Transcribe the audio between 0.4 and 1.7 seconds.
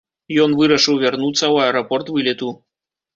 Ён вырашыў вярнуцца ў